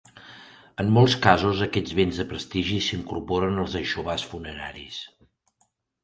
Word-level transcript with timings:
En 0.83 0.87
molts 0.93 1.17
casos, 1.25 1.59
aquests 1.65 1.93
béns 1.99 2.21
de 2.21 2.25
prestigi 2.31 2.79
s'incorporen 2.85 3.59
als 3.65 3.75
aixovars 3.81 4.25
funeraris. 4.31 4.97